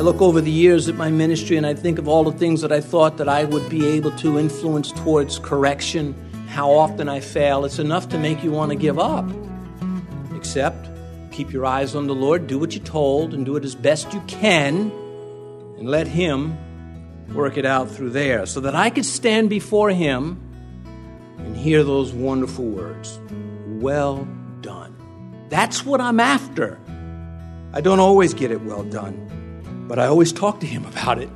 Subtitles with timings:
[0.00, 2.62] I look over the years at my ministry and I think of all the things
[2.62, 6.14] that I thought that I would be able to influence towards correction,
[6.48, 7.66] how often I fail.
[7.66, 9.30] It's enough to make you want to give up.
[10.34, 10.88] Except
[11.30, 14.12] keep your eyes on the Lord, do what you're told, and do it as best
[14.14, 14.90] you can,
[15.76, 16.56] and let Him
[17.34, 20.40] work it out through there so that I could stand before Him
[21.38, 23.20] and hear those wonderful words
[23.66, 24.26] Well.
[25.50, 26.80] That's what I'm after.
[27.74, 29.30] I don't always get it well done
[29.90, 31.28] but I always talk to him about it.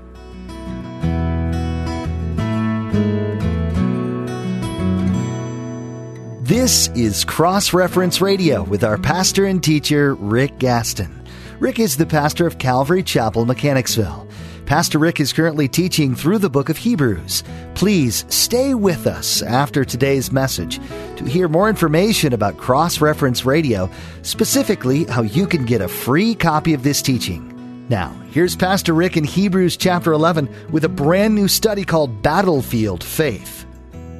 [6.46, 11.26] This is Cross Reference Radio with our pastor and teacher, Rick Gaston.
[11.58, 14.23] Rick is the pastor of Calvary Chapel, Mechanicsville.
[14.66, 17.44] Pastor Rick is currently teaching through the book of Hebrews.
[17.74, 20.80] Please stay with us after today's message
[21.16, 23.90] to hear more information about Cross Reference Radio,
[24.22, 27.50] specifically how you can get a free copy of this teaching.
[27.90, 33.04] Now, here's Pastor Rick in Hebrews chapter 11 with a brand new study called Battlefield
[33.04, 33.66] Faith.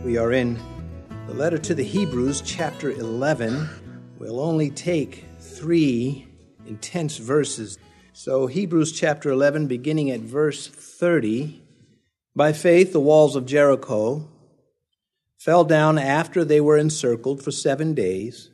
[0.05, 0.61] We are in
[1.27, 3.66] the letter to the Hebrews, chapter 11.
[4.18, 6.28] We'll only take three
[6.66, 7.78] intense verses.
[8.16, 11.60] So, Hebrews chapter 11, beginning at verse 30.
[12.36, 14.28] By faith, the walls of Jericho
[15.36, 18.50] fell down after they were encircled for seven days.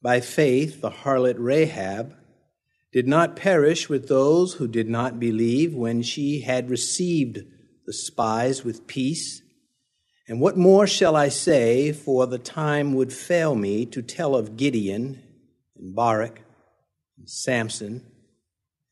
[0.00, 2.16] By faith, the harlot Rahab
[2.90, 7.40] did not perish with those who did not believe when she had received
[7.84, 9.42] the spies with peace.
[10.26, 14.56] And what more shall I say, for the time would fail me to tell of
[14.56, 15.22] Gideon
[15.76, 16.40] and Barak
[17.18, 18.06] and Samson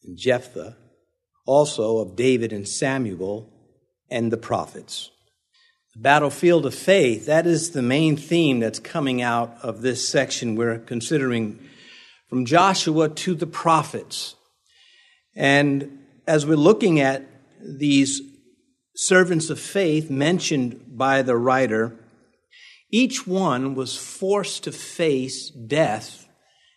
[0.04, 0.76] and Jephthah,
[1.46, 3.50] also of David and Samuel
[4.10, 5.10] and the prophets.
[5.94, 10.54] The battlefield of faith, that is the main theme that's coming out of this section
[10.54, 11.58] we're considering
[12.28, 14.36] from Joshua to the prophets.
[15.34, 17.26] And as we're looking at
[17.60, 18.20] these
[18.94, 21.96] servants of faith mentioned by the writer,
[22.90, 26.28] each one was forced to face death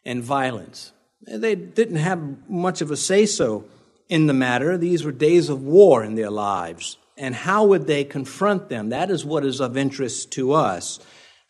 [0.05, 0.92] and violence.
[1.27, 3.65] They didn't have much of a say so
[4.09, 4.77] in the matter.
[4.77, 6.97] These were days of war in their lives.
[7.17, 8.89] And how would they confront them?
[8.89, 10.99] That is what is of interest to us.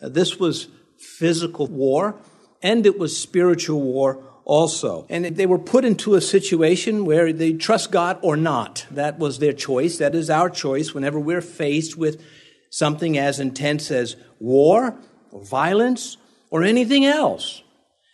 [0.01, 0.67] Uh, this was
[0.97, 2.19] physical war
[2.61, 5.05] and it was spiritual war also.
[5.09, 8.85] And they were put into a situation where they trust God or not.
[8.91, 9.97] That was their choice.
[9.97, 12.21] That is our choice whenever we're faced with
[12.69, 14.97] something as intense as war
[15.31, 16.17] or violence
[16.49, 17.63] or anything else.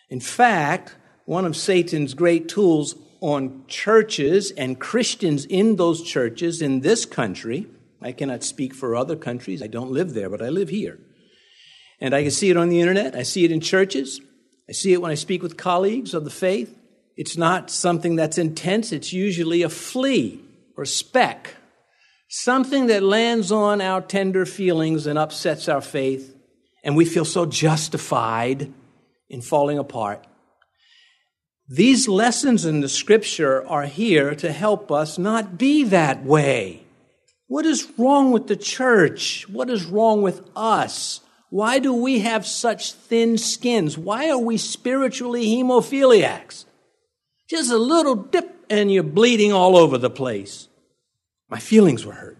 [0.09, 0.95] In fact,
[1.29, 7.67] one of Satan's great tools on churches and Christians in those churches in this country,
[8.01, 9.61] I cannot speak for other countries.
[9.61, 10.97] I don't live there, but I live here.
[12.01, 13.15] And I can see it on the internet.
[13.15, 14.19] I see it in churches.
[14.67, 16.75] I see it when I speak with colleagues of the faith.
[17.15, 20.41] It's not something that's intense, it's usually a flea
[20.75, 21.53] or speck,
[22.27, 26.35] something that lands on our tender feelings and upsets our faith,
[26.83, 28.73] and we feel so justified
[29.29, 30.25] in falling apart.
[31.71, 36.81] These lessons in the scripture are here to help us not be that way.
[37.45, 39.47] What is wrong with the church?
[39.47, 41.21] What is wrong with us?
[41.51, 43.99] Why do we have such thin skins?
[43.99, 46.65] Why are we spiritually hemophiliacs?
[47.47, 50.69] Just a little dip and you're bleeding all over the place.
[51.49, 52.37] My feelings were hurt.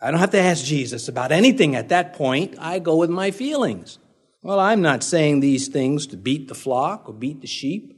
[0.00, 2.56] I don't have to ask Jesus about anything at that point.
[2.58, 3.98] I go with my feelings.
[4.42, 7.94] Well, I'm not saying these things to beat the flock or beat the sheep.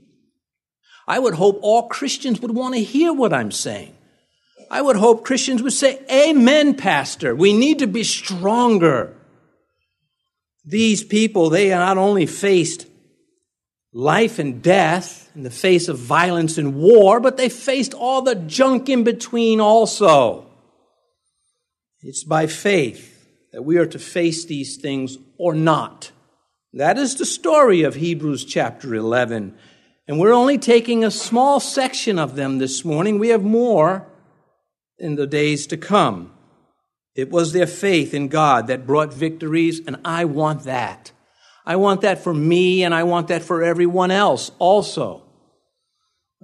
[1.07, 3.95] I would hope all Christians would want to hear what I'm saying.
[4.71, 7.35] I would hope Christians would say, Amen, Pastor.
[7.35, 9.15] We need to be stronger.
[10.65, 12.87] These people, they not only faced
[13.93, 18.35] life and death in the face of violence and war, but they faced all the
[18.35, 20.47] junk in between also.
[22.03, 23.13] It's by faith
[23.53, 26.11] that we are to face these things or not.
[26.73, 29.57] That is the story of Hebrews chapter 11.
[30.09, 33.19] And we're only taking a small section of them this morning.
[33.19, 34.07] We have more
[34.99, 36.33] in the days to come.
[37.15, 41.13] It was their faith in God that brought victories, and I want that.
[41.65, 45.27] I want that for me, and I want that for everyone else also.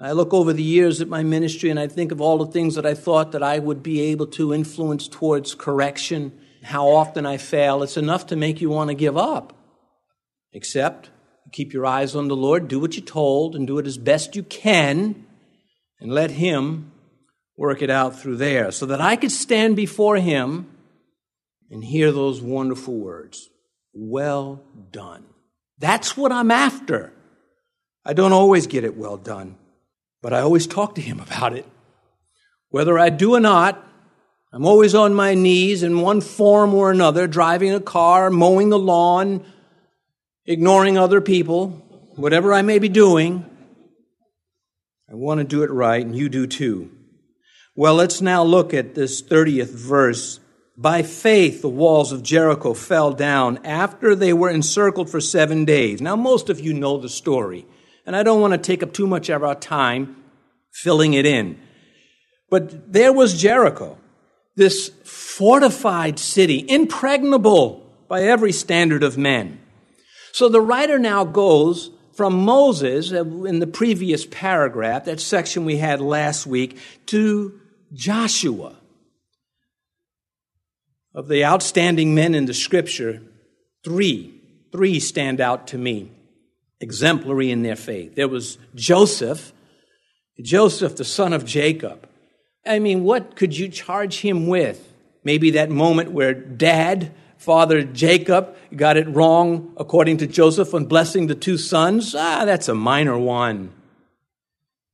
[0.01, 2.75] I look over the years at my ministry and I think of all the things
[2.75, 6.33] that I thought that I would be able to influence towards correction,
[6.63, 7.83] how often I fail.
[7.85, 9.53] It's enough to make you want to give up.
[10.53, 11.11] Except
[11.53, 14.35] keep your eyes on the Lord, do what you're told, and do it as best
[14.35, 15.27] you can,
[16.01, 16.93] and let Him
[17.57, 20.67] work it out through there so that I could stand before him
[21.71, 23.49] and hear those wonderful words
[23.95, 25.25] Well done.
[25.79, 27.13] That's what I'm after.
[28.05, 29.57] I don't always get it well done,
[30.23, 31.67] but I always talk to him about it.
[32.71, 33.87] Whether I do or not,
[34.53, 38.79] I'm always on my knees in one form or another, driving a car, mowing the
[38.79, 39.45] lawn,
[40.47, 41.69] ignoring other people,
[42.17, 43.45] whatever I may be doing.
[45.11, 46.91] I want to do it right, and you do too.
[47.75, 50.41] Well, let's now look at this 30th verse.
[50.77, 56.01] By faith, the walls of Jericho fell down after they were encircled for seven days.
[56.01, 57.67] Now, most of you know the story,
[58.05, 60.17] and I don't want to take up too much of our time
[60.73, 61.61] filling it in.
[62.51, 63.99] But there was Jericho,
[64.57, 69.62] this fortified city, impregnable by every standard of men.
[70.33, 75.77] So the writer now goes from Moses uh, in the previous paragraph, that section we
[75.77, 77.61] had last week, to
[77.93, 78.77] Joshua.
[81.15, 83.23] Of the outstanding men in the scripture,
[83.85, 84.41] three,
[84.73, 86.11] three stand out to me,
[86.81, 88.15] exemplary in their faith.
[88.15, 89.53] There was Joseph,
[90.41, 92.09] Joseph, the son of Jacob.
[92.65, 94.89] I mean, what could you charge him with?
[95.25, 97.13] Maybe that moment where dad
[97.43, 102.15] Father Jacob got it wrong according to Joseph when blessing the two sons.
[102.15, 103.73] Ah, that's a minor one.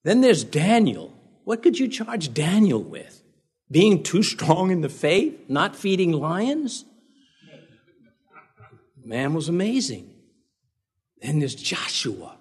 [0.03, 1.12] Then there's Daniel.
[1.45, 3.23] What could you charge Daniel with?
[3.71, 5.39] Being too strong in the faith?
[5.49, 6.87] Not feeding lions?
[9.05, 10.11] Man was amazing.
[11.21, 12.39] Then there's Joshua,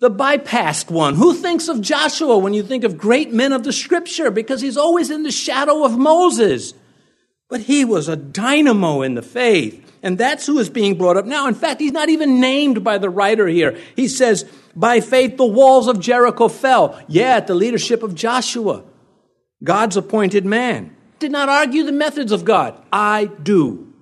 [0.00, 1.14] the bypassed one.
[1.14, 4.32] Who thinks of Joshua when you think of great men of the scripture?
[4.32, 6.74] Because he's always in the shadow of Moses.
[7.52, 9.92] But he was a dynamo in the faith.
[10.02, 11.46] And that's who is being brought up now.
[11.48, 13.76] In fact, he's not even named by the writer here.
[13.94, 16.98] He says, by faith, the walls of Jericho fell.
[17.08, 18.84] Yeah, at the leadership of Joshua,
[19.62, 20.96] God's appointed man.
[21.18, 22.82] Did not argue the methods of God.
[22.90, 23.92] I do.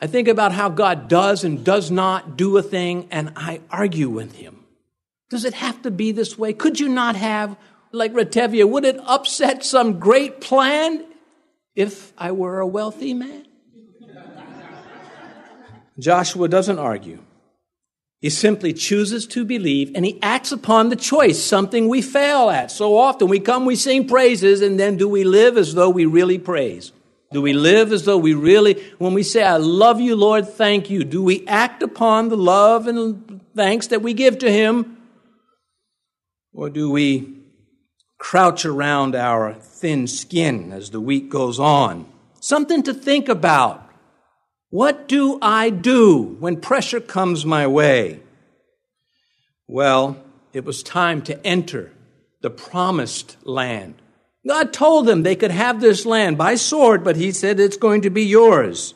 [0.00, 4.08] I think about how God does and does not do a thing, and I argue
[4.08, 4.64] with him.
[5.28, 6.54] Does it have to be this way?
[6.54, 7.58] Could you not have,
[7.92, 11.04] like Reb Tevye, would it upset some great plan
[11.76, 13.46] if I were a wealthy man?
[15.98, 17.22] Joshua doesn't argue.
[18.20, 22.70] He simply chooses to believe and he acts upon the choice, something we fail at.
[22.70, 26.06] So often we come, we sing praises, and then do we live as though we
[26.06, 26.92] really praise?
[27.32, 30.90] Do we live as though we really, when we say, I love you, Lord, thank
[30.90, 34.96] you, do we act upon the love and thanks that we give to Him?
[36.52, 37.36] Or do we
[38.18, 42.06] crouch around our thin skin as the week goes on.
[42.40, 43.82] Something to think about.
[44.70, 48.20] What do I do when pressure comes my way?
[49.68, 50.16] Well,
[50.52, 51.92] it was time to enter
[52.40, 53.94] the promised land.
[54.46, 58.02] God told them they could have this land by sword, but He said it's going
[58.02, 58.94] to be yours.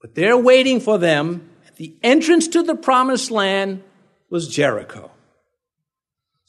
[0.00, 3.82] But there waiting for them at the entrance to the promised land
[4.30, 5.10] was Jericho.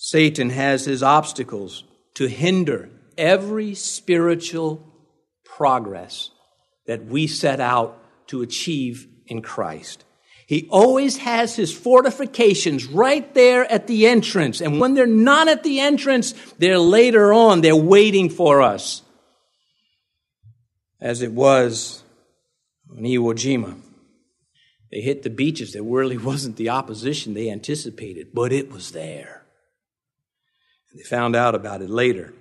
[0.02, 4.82] Satan has his obstacles to hinder every spiritual
[5.44, 6.30] progress
[6.88, 10.06] that we set out to achieve in Christ.
[10.48, 14.62] He always has his fortifications right there at the entrance.
[14.62, 17.60] And when they're not at the entrance, they're later on.
[17.60, 19.02] They're waiting for us.
[21.02, 22.04] As it was
[22.96, 23.78] in Iwo Jima.
[24.94, 25.74] They hit the beaches.
[25.74, 29.39] There really wasn't the opposition they anticipated, but it was there.
[30.96, 32.34] They found out about it later.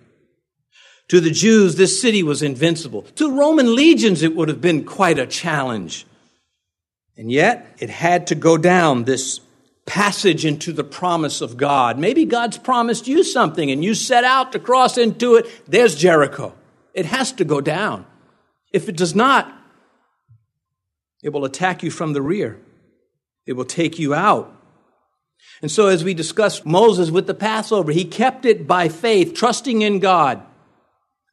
[1.09, 3.03] To the Jews, this city was invincible.
[3.03, 6.07] To Roman legions, it would have been quite a challenge.
[7.17, 9.41] And yet, it had to go down this
[9.87, 11.99] passage into the promise of God.
[11.99, 15.47] Maybe God's promised you something and you set out to cross into it.
[15.67, 16.53] There's Jericho.
[16.93, 18.05] It has to go down.
[18.71, 19.51] If it does not,
[21.23, 22.61] it will attack you from the rear.
[23.47, 24.55] It will take you out.
[25.61, 29.83] And so, as we discussed Moses with the Passover, he kept it by faith, trusting
[29.83, 30.43] in God.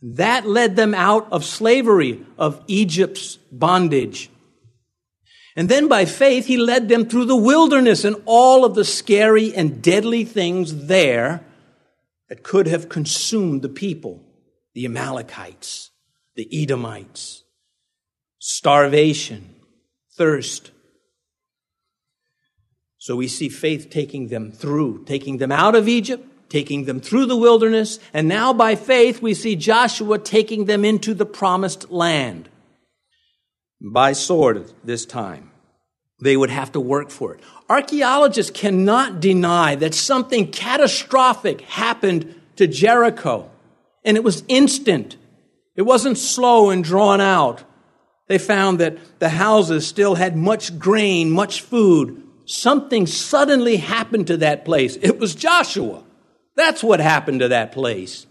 [0.01, 4.29] That led them out of slavery, of Egypt's bondage.
[5.55, 9.55] And then by faith, he led them through the wilderness and all of the scary
[9.55, 11.45] and deadly things there
[12.29, 14.21] that could have consumed the people
[14.74, 15.91] the Amalekites,
[16.35, 17.45] the Edomites,
[18.39, 19.55] starvation,
[20.17, 20.71] thirst,
[23.05, 27.27] so we see faith taking them through, taking them out of Egypt, taking them through
[27.27, 32.50] the wilderness, and now by faith we see Joshua taking them into the promised land.
[33.79, 35.51] By sword this time.
[36.19, 37.41] They would have to work for it.
[37.69, 43.51] Archaeologists cannot deny that something catastrophic happened to Jericho,
[44.03, 45.15] and it was instant.
[45.75, 47.63] It wasn't slow and drawn out.
[48.27, 54.37] They found that the houses still had much grain, much food, Something suddenly happened to
[54.37, 54.97] that place.
[55.01, 56.03] It was Joshua.
[56.55, 58.25] That's what happened to that place.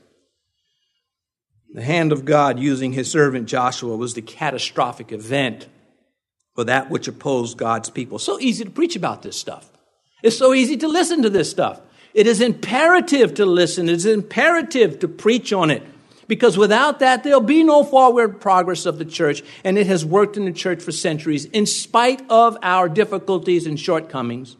[1.72, 5.66] The hand of God using his servant Joshua was the catastrophic event
[6.54, 8.18] for that which opposed God's people.
[8.20, 9.70] So easy to preach about this stuff.
[10.22, 11.80] It's so easy to listen to this stuff.
[12.14, 13.88] It is imperative to listen.
[13.88, 15.82] It is imperative to preach on it.
[16.26, 20.36] Because without that, there'll be no forward progress of the church, and it has worked
[20.36, 24.56] in the church for centuries, in spite of our difficulties and shortcomings.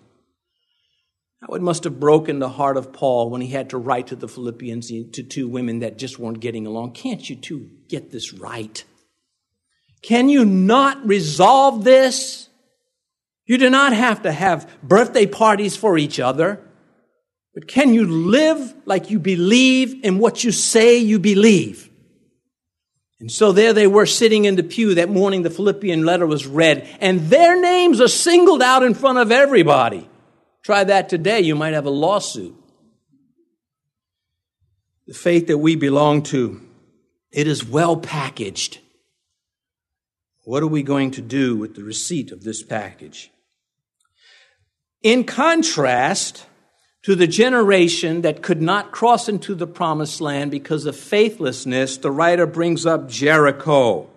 [1.40, 4.16] How it must have broken the heart of Paul when he had to write to
[4.16, 6.92] the Philippians, to two women that just weren't getting along.
[6.92, 8.82] Can't you two get this right?
[10.02, 12.48] Can you not resolve this?
[13.46, 16.60] You do not have to have birthday parties for each other.
[17.54, 21.88] But can you live like you believe in what you say you believe?
[23.20, 26.46] And so there they were sitting in the pew that morning the Philippian letter was
[26.46, 30.08] read, and their names are singled out in front of everybody.
[30.64, 32.56] Try that today, you might have a lawsuit.
[35.06, 36.60] The faith that we belong to,
[37.30, 38.80] it is well packaged.
[40.44, 43.30] What are we going to do with the receipt of this package?
[45.02, 46.46] In contrast,
[47.04, 52.10] to the generation that could not cross into the promised land because of faithlessness, the
[52.10, 54.08] writer brings up Jericho.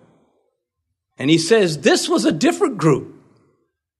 [1.18, 3.14] And he says this was a different group.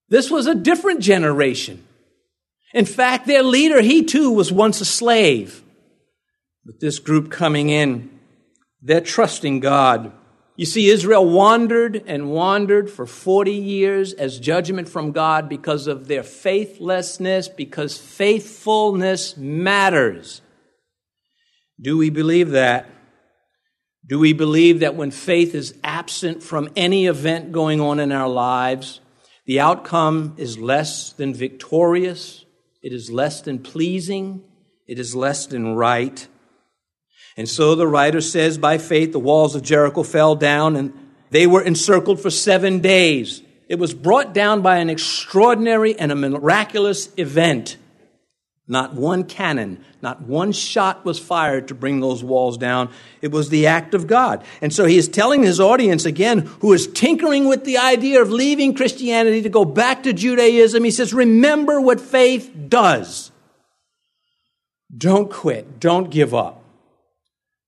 [0.09, 1.85] This was a different generation.
[2.73, 5.63] In fact, their leader, he too was once a slave.
[6.65, 8.11] But this group coming in,
[8.81, 10.13] they're trusting God.
[10.59, 16.09] You see, Israel wandered and wandered for 40 years as judgment from God because of
[16.09, 20.43] their faithlessness, because faithfulness matters.
[21.81, 22.91] Do we believe that?
[24.05, 28.29] Do we believe that when faith is absent from any event going on in our
[28.29, 29.01] lives,
[29.47, 32.45] the outcome is less than victorious,
[32.83, 34.43] it is less than pleasing,
[34.89, 36.27] it is less than right?
[37.39, 40.93] And so the writer says, by faith, the walls of Jericho fell down and
[41.31, 43.43] they were encircled for seven days.
[43.69, 47.77] It was brought down by an extraordinary and a miraculous event.
[48.67, 52.91] Not one cannon, not one shot was fired to bring those walls down.
[53.23, 54.45] It was the act of God.
[54.61, 58.31] And so he is telling his audience again, who is tinkering with the idea of
[58.31, 63.31] leaving Christianity to go back to Judaism, he says, remember what faith does.
[64.95, 65.79] Don't quit.
[65.79, 66.58] Don't give up.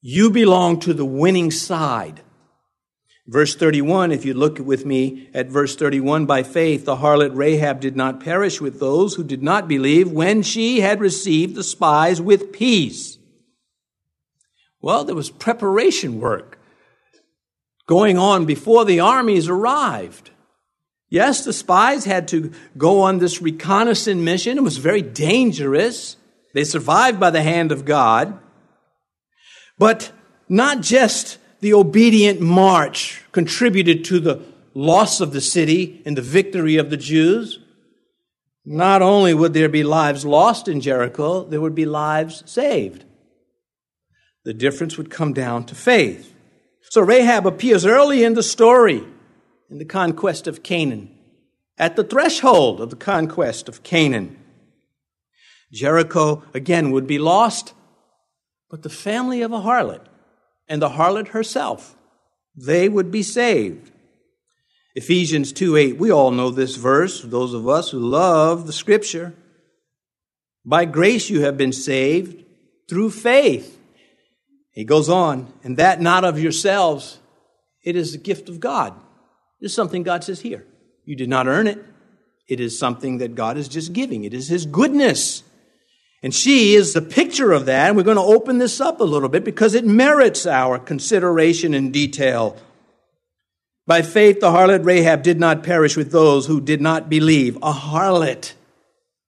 [0.02, 2.22] You belong to the winning side.
[3.26, 7.80] Verse 31, if you look with me at verse 31, by faith, the harlot Rahab
[7.80, 12.20] did not perish with those who did not believe when she had received the spies
[12.20, 13.18] with peace.
[14.80, 16.58] Well, there was preparation work
[17.86, 20.30] going on before the armies arrived.
[21.08, 24.58] Yes, the spies had to go on this reconnaissance mission.
[24.58, 26.16] It was very dangerous.
[26.54, 28.38] They survived by the hand of God.
[29.80, 30.12] But
[30.46, 34.42] not just the obedient march contributed to the
[34.74, 37.60] loss of the city and the victory of the Jews.
[38.62, 43.06] Not only would there be lives lost in Jericho, there would be lives saved.
[44.44, 46.34] The difference would come down to faith.
[46.90, 49.02] So Rahab appears early in the story
[49.70, 51.08] in the conquest of Canaan,
[51.78, 54.36] at the threshold of the conquest of Canaan.
[55.72, 57.72] Jericho again would be lost,
[58.70, 60.04] but the family of a harlot
[60.68, 61.96] and the harlot herself,
[62.56, 63.90] they would be saved.
[64.94, 69.34] Ephesians 2 8, we all know this verse, those of us who love the scripture.
[70.64, 72.44] By grace you have been saved
[72.88, 73.78] through faith.
[74.72, 77.18] He goes on, and that not of yourselves,
[77.82, 78.94] it is the gift of God.
[79.60, 80.66] It is something God says here.
[81.04, 81.84] You did not earn it.
[82.46, 84.24] It is something that God is just giving.
[84.24, 85.42] It is His goodness.
[86.22, 87.88] And she is the picture of that.
[87.88, 91.72] And we're going to open this up a little bit because it merits our consideration
[91.72, 92.56] in detail.
[93.86, 97.56] By faith, the harlot Rahab did not perish with those who did not believe.
[97.56, 98.52] A harlot.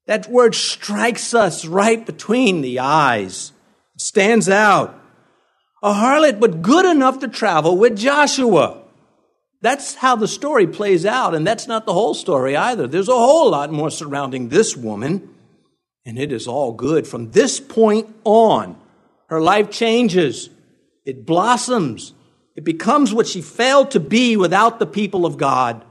[0.06, 3.52] That word strikes us right between the eyes.
[3.94, 4.98] It stands out.
[5.82, 8.82] A harlot, but good enough to travel with Joshua.
[9.62, 12.86] That's how the story plays out, and that's not the whole story either.
[12.86, 15.28] There's a whole lot more surrounding this woman.
[16.04, 17.06] And it is all good.
[17.06, 18.76] From this point on,
[19.26, 20.50] her life changes.
[21.04, 22.12] It blossoms.
[22.56, 25.84] It becomes what she failed to be without the people of God.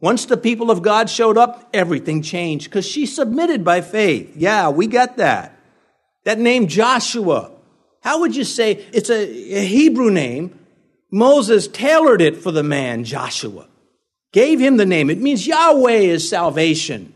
[0.00, 4.32] Once the people of God showed up, everything changed because she submitted by faith.
[4.36, 5.58] Yeah, we get that.
[6.24, 7.52] That name Joshua.
[8.02, 10.58] How would you say it's a, a Hebrew name?
[11.10, 13.68] Moses tailored it for the man Joshua.
[14.32, 15.08] Gave him the name.
[15.08, 17.14] It means Yahweh is salvation.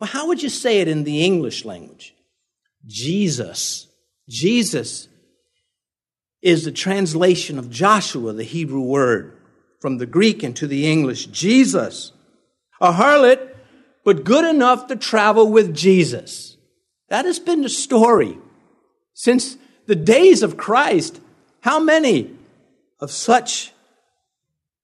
[0.00, 2.14] Well, how would you say it in the English language?
[2.86, 3.86] Jesus.
[4.28, 5.08] Jesus
[6.40, 9.36] is the translation of Joshua, the Hebrew word,
[9.80, 11.26] from the Greek into the English.
[11.26, 12.12] Jesus.
[12.80, 13.54] A harlot,
[14.04, 16.56] but good enough to travel with Jesus.
[17.10, 18.38] That has been the story
[19.12, 21.20] since the days of Christ.
[21.60, 22.34] How many
[23.00, 23.72] of such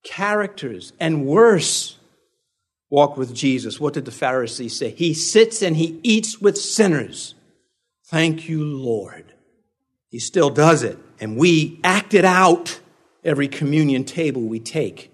[0.04, 1.96] characters and worse
[2.90, 3.81] walk with Jesus?
[3.81, 4.90] What did the Pharisees say?
[4.90, 7.35] He sits and he eats with sinners.
[8.07, 9.35] Thank you, Lord.
[10.09, 10.99] He still does it.
[11.21, 12.81] And we act it out
[13.25, 15.12] every communion table we take.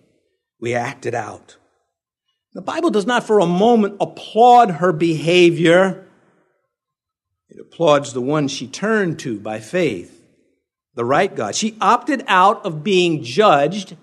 [0.60, 1.56] We act it out.
[2.52, 6.06] The Bible does not for a moment applaud her behavior.
[7.48, 10.22] It applauds the one she turned to by faith,
[10.94, 11.54] the right God.
[11.54, 13.96] She opted out of being judged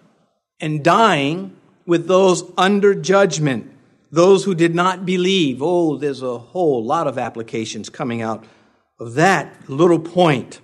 [0.59, 1.55] and dying
[1.89, 3.69] with those under judgment,
[4.11, 5.61] those who did not believe.
[5.61, 8.45] Oh, there's a whole lot of applications coming out
[8.99, 10.61] of that little point.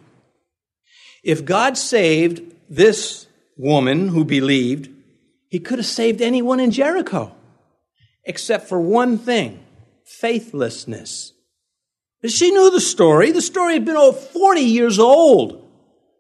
[1.24, 3.26] If God saved this
[3.58, 4.90] woman who believed,
[5.50, 7.36] he could have saved anyone in Jericho,
[8.24, 9.66] except for one thing
[10.06, 11.34] faithlessness.
[12.28, 13.32] She knew the story.
[13.32, 15.68] The story had been over 40 years old.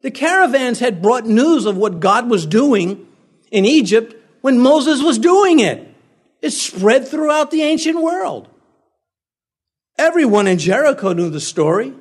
[0.02, 3.08] The caravans had brought news of what God was doing
[3.52, 4.16] in Egypt
[4.46, 5.92] when Moses was doing it.
[6.40, 8.48] It spread throughout the ancient world.
[9.98, 11.92] Everyone in Jericho knew the story.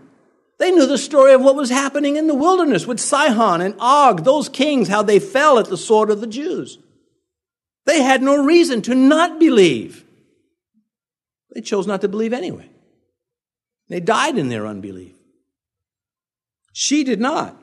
[0.58, 4.24] They knew the story of what was happening in the wilderness with Sihon and Og,
[4.24, 6.76] those kings, how they fell at the sword of the Jews.
[7.86, 10.04] They had no reason to not believe.
[11.54, 12.68] They chose not to believe anyway.
[13.88, 15.14] They died in their unbelief.
[16.74, 17.56] She did not.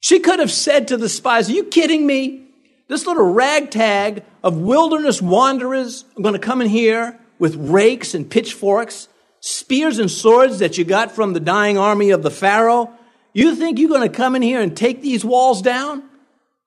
[0.00, 2.45] She could have said to the spies, Are you kidding me?
[2.88, 8.30] This little ragtag of wilderness wanderers are going to come in here with rakes and
[8.30, 9.08] pitchforks
[9.40, 12.90] spears and swords that you got from the dying army of the Pharaoh?
[13.32, 16.02] You think you're going to come in here and take these walls down?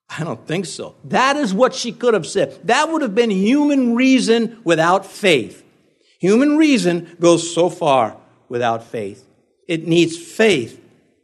[0.09, 0.95] I don't think so.
[1.05, 2.57] That is what she could have said.
[2.67, 5.63] That would have been human reason without faith.
[6.19, 9.27] Human reason goes so far without faith.
[9.67, 10.81] It needs faith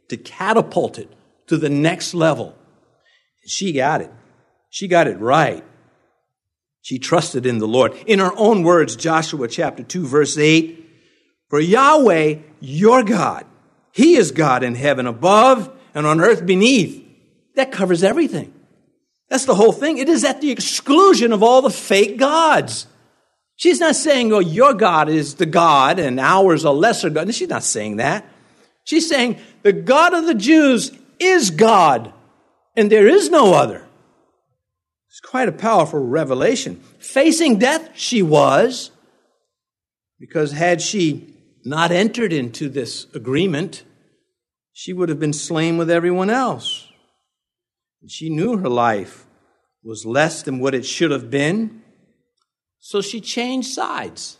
[0.08, 1.12] to catapult it
[1.48, 2.54] to the next level.
[3.46, 4.12] She got it.
[4.70, 5.64] She got it right.
[6.82, 7.94] She trusted in the Lord.
[8.06, 10.84] In her own words, Joshua chapter 2, verse 8,
[11.48, 13.46] for Yahweh, your God,
[13.92, 17.04] He is God in heaven above and on earth beneath.
[17.54, 18.52] That covers everything.
[19.28, 19.98] That's the whole thing.
[19.98, 22.86] It is at the exclusion of all the fake gods.
[23.56, 27.34] She's not saying, oh, your God is the God and ours a lesser God.
[27.34, 28.24] She's not saying that.
[28.84, 32.12] She's saying, the God of the Jews is God
[32.76, 33.85] and there is no other.
[35.16, 36.76] It's quite a powerful revelation.
[36.98, 38.90] Facing death, she was,
[40.20, 43.82] because had she not entered into this agreement,
[44.74, 46.86] she would have been slain with everyone else.
[48.02, 49.24] And she knew her life
[49.82, 51.80] was less than what it should have been,
[52.78, 54.36] so she changed sides.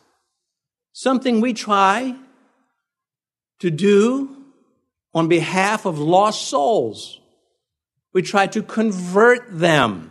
[0.93, 2.17] Something we try
[3.61, 4.45] to do
[5.15, 7.19] on behalf of lost souls.
[8.13, 10.11] We try to convert them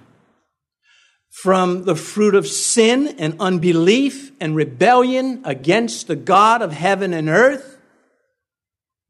[1.41, 7.27] from the fruit of sin and unbelief and rebellion against the God of heaven and
[7.27, 7.77] earth,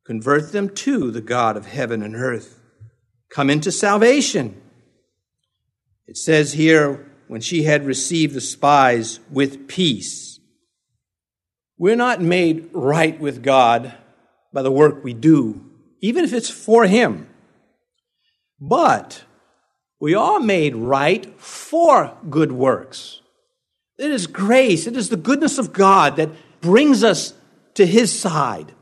[0.06, 2.60] convert them to the God of heaven and earth.
[3.30, 4.60] Come into salvation.
[6.08, 10.40] It says here, when she had received the spies with peace.
[11.78, 13.94] We're not made right with God
[14.54, 15.64] by the work we do,
[16.02, 17.30] even if it's for Him.
[18.60, 19.24] But
[20.00, 23.22] we are made right for good works.
[23.98, 26.30] It is grace, it is the goodness of God that
[26.62, 27.34] brings us
[27.76, 28.74] to His side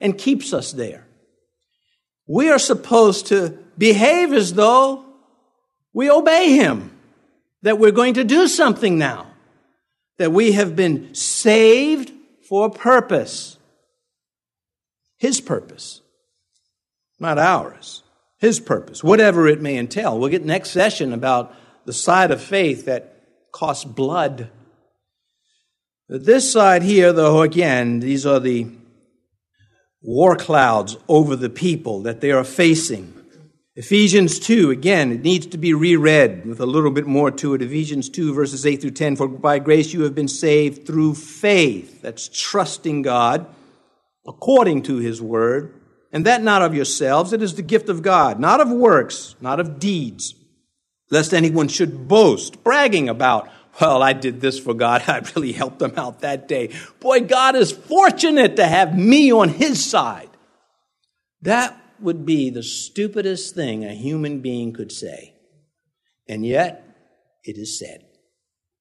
[0.00, 1.06] and keeps us there.
[2.26, 5.04] We are supposed to behave as though
[5.92, 6.96] we obey Him,
[7.62, 9.26] that we're going to do something now,
[10.18, 12.12] that we have been saved
[12.48, 13.58] for a purpose.
[15.16, 16.00] His purpose,
[17.18, 18.01] not ours
[18.42, 20.18] his purpose, whatever it may entail.
[20.18, 21.54] We'll get next session about
[21.86, 24.50] the side of faith that costs blood.
[26.08, 28.66] But this side here, though, again, these are the
[30.02, 33.14] war clouds over the people that they are facing.
[33.76, 37.62] Ephesians 2, again, it needs to be reread with a little bit more to it.
[37.62, 39.14] Ephesians 2, verses 8 through 10.
[39.14, 42.02] For by grace you have been saved through faith.
[42.02, 43.46] That's trusting God
[44.26, 45.81] according to his word
[46.12, 47.32] and that not of yourselves.
[47.32, 50.34] It is the gift of God, not of works, not of deeds,
[51.10, 53.48] lest anyone should boast, bragging about
[53.80, 55.02] well, I did this for God.
[55.08, 56.74] I really helped them out that day.
[57.00, 60.30] Boy, God is fortunate to have me on his side.
[61.42, 65.34] That would be the stupidest thing a human being could say.
[66.28, 66.84] And yet,
[67.44, 68.04] it is said.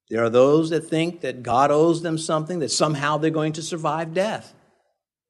[0.09, 3.61] There are those that think that God owes them something, that somehow they're going to
[3.61, 4.53] survive death.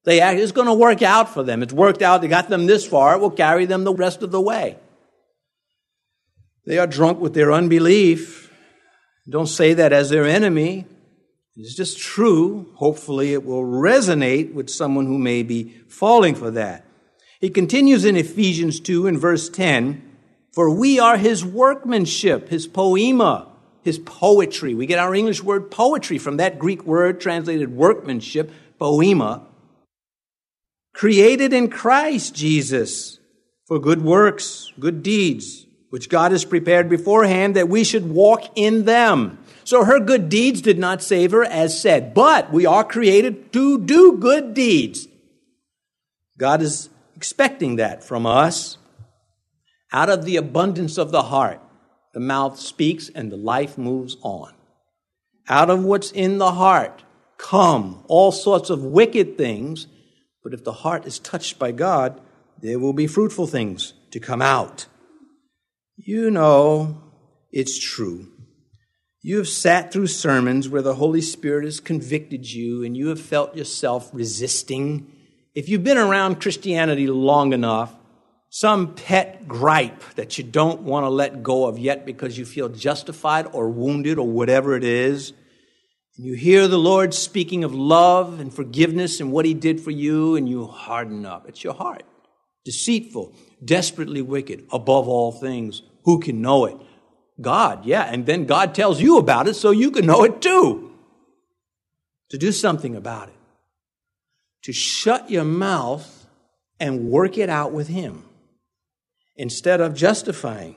[0.04, 1.62] They act, it's going to work out for them.
[1.62, 2.22] It's worked out.
[2.22, 3.16] They got them this far.
[3.16, 4.78] It will carry them the rest of the way.
[6.66, 8.52] They are drunk with their unbelief.
[9.30, 10.86] Don't say that as their enemy.
[11.56, 12.72] It's just true.
[12.76, 16.86] Hopefully, it will resonate with someone who may be falling for that.
[17.40, 20.02] He continues in Ephesians 2 in verse 10
[20.54, 23.48] For we are his workmanship, his poema,
[23.84, 24.74] his poetry.
[24.74, 29.48] We get our English word poetry from that Greek word translated workmanship, poema,
[30.93, 33.19] created in Christ Jesus
[33.65, 38.86] for good works, good deeds, which God has prepared beforehand that we should walk in
[38.86, 39.39] them.
[39.63, 43.77] So her good deeds did not save her, as said, but we are created to
[43.77, 45.08] do good deeds.
[46.38, 48.77] God is expecting that from us.
[49.93, 51.62] Out of the abundance of the heart,
[52.13, 54.54] the mouth speaks and the life moves on.
[55.47, 57.04] Out of what's in the heart
[57.38, 59.88] come all sorts of wicked things,
[60.43, 62.19] but if the heart is touched by God,
[62.62, 64.88] there will be fruitful things to come out.
[65.97, 67.01] You know
[67.51, 68.27] it's true.
[69.21, 73.21] You have sat through sermons where the Holy Spirit has convicted you and you have
[73.21, 75.12] felt yourself resisting.
[75.54, 77.95] If you've been around Christianity long enough,
[78.49, 82.67] some pet gripe that you don't want to let go of yet because you feel
[82.67, 85.34] justified or wounded or whatever it is,
[86.17, 89.91] and you hear the Lord speaking of love and forgiveness and what He did for
[89.91, 91.47] you, and you harden up.
[91.47, 92.04] It's your heart.
[92.65, 95.82] Deceitful, desperately wicked, above all things.
[96.04, 96.78] Who can know it?
[97.39, 98.04] God, yeah.
[98.04, 100.91] And then God tells you about it so you can know it too.
[102.30, 103.36] To do something about it.
[104.63, 106.28] To shut your mouth
[106.80, 108.24] and work it out with Him
[109.36, 110.76] instead of justifying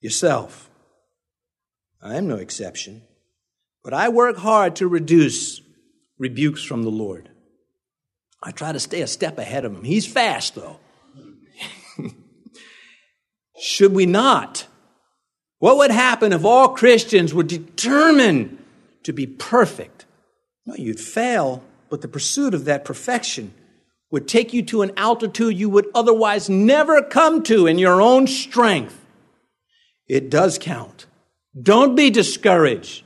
[0.00, 0.68] yourself.
[2.02, 3.02] I am no exception.
[3.86, 5.60] But I work hard to reduce
[6.18, 7.30] rebukes from the Lord.
[8.42, 9.84] I try to stay a step ahead of him.
[9.84, 10.80] He's fast, though.
[13.60, 14.66] Should we not?
[15.60, 18.58] What would happen if all Christians were determined
[19.04, 20.04] to be perfect?
[20.66, 23.54] Well, you'd fail, but the pursuit of that perfection
[24.10, 28.26] would take you to an altitude you would otherwise never come to in your own
[28.26, 29.06] strength.
[30.08, 31.06] It does count.
[31.62, 33.04] Don't be discouraged.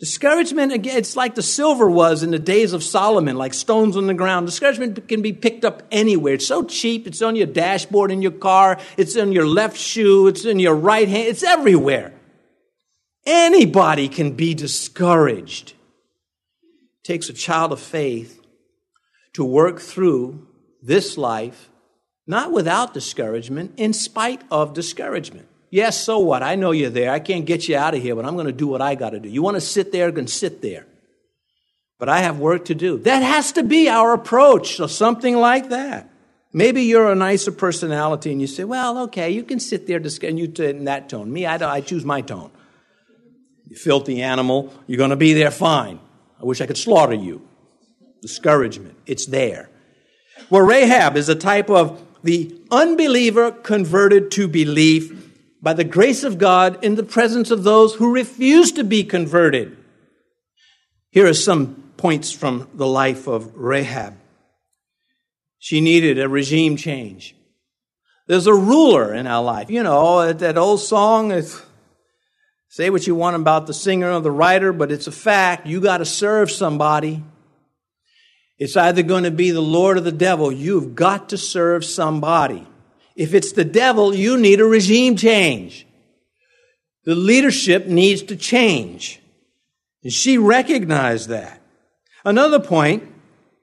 [0.00, 4.06] Discouragement, again, it's like the silver was in the days of Solomon, like stones on
[4.06, 4.46] the ground.
[4.46, 6.34] Discouragement can be picked up anywhere.
[6.34, 7.06] It's so cheap.
[7.06, 8.78] It's on your dashboard in your car.
[8.96, 10.26] It's in your left shoe.
[10.26, 11.28] It's in your right hand.
[11.28, 12.14] It's everywhere.
[13.26, 15.72] Anybody can be discouraged.
[16.62, 18.40] It takes a child of faith
[19.34, 20.48] to work through
[20.82, 21.68] this life,
[22.26, 25.49] not without discouragement, in spite of discouragement.
[25.70, 26.42] Yes, so what?
[26.42, 27.12] I know you're there.
[27.12, 29.10] I can't get you out of here, but I'm going to do what I got
[29.10, 29.28] to do.
[29.28, 30.86] You want to sit there, can sit there.
[31.98, 32.98] But I have work to do.
[32.98, 36.10] That has to be our approach, so something like that.
[36.52, 40.38] Maybe you're a nicer personality and you say, well, okay, you can sit there and
[40.38, 41.32] you in that tone.
[41.32, 42.50] Me, I, I choose my tone.
[43.68, 46.00] You filthy animal, you're going to be there fine.
[46.40, 47.46] I wish I could slaughter you.
[48.20, 49.70] Discouragement, it's there.
[50.48, 55.29] Well, Rahab is a type of the unbeliever converted to belief
[55.62, 59.76] by the grace of God in the presence of those who refuse to be converted.
[61.10, 64.16] Here are some points from the life of Rahab.
[65.58, 67.34] She needed a regime change.
[68.26, 69.70] There's a ruler in our life.
[69.70, 71.60] You know, that old song is
[72.68, 75.66] say what you want about the singer or the writer, but it's a fact.
[75.66, 77.22] You got to serve somebody.
[78.56, 80.52] It's either going to be the Lord or the devil.
[80.52, 82.66] You've got to serve somebody.
[83.16, 85.86] If it's the devil, you need a regime change.
[87.04, 89.20] The leadership needs to change.
[90.02, 91.60] And she recognized that.
[92.24, 93.04] Another point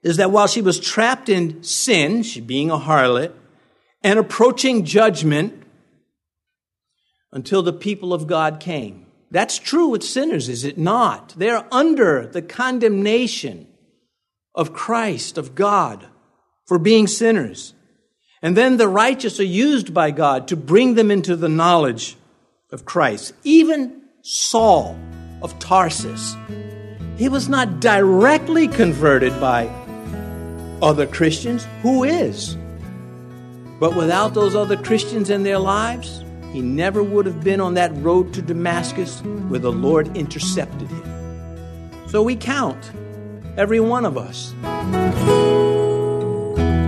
[0.03, 3.33] is that while she was trapped in sin, she being a harlot,
[4.03, 5.63] and approaching judgment
[7.31, 9.05] until the people of God came.
[9.29, 11.33] That's true with sinners, is it not?
[11.38, 13.67] They're under the condemnation
[14.55, 16.07] of Christ, of God,
[16.65, 17.73] for being sinners.
[18.41, 22.15] And then the righteous are used by God to bring them into the knowledge
[22.71, 23.34] of Christ.
[23.43, 24.97] Even Saul
[25.41, 26.36] of Tarsus,
[27.17, 29.67] he was not directly converted by
[30.82, 31.67] other Christians.
[31.82, 32.56] Who is?
[33.80, 37.95] But without those other Christians in their lives, he never would have been on that
[37.97, 42.08] road to Damascus where the Lord intercepted him.
[42.08, 42.91] So we count,
[43.58, 44.54] every one of us.